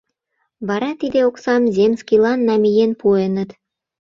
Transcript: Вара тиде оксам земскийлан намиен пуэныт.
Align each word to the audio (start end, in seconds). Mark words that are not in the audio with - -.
Вара 0.67 0.89
тиде 1.01 1.19
оксам 1.29 1.63
земскийлан 1.75 2.39
намиен 2.47 2.91
пуэныт. 2.99 3.49